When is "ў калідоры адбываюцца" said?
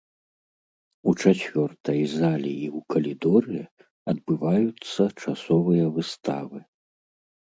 2.77-5.01